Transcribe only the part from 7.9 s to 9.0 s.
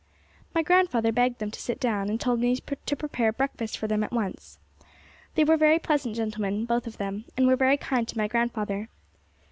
to my grandfather.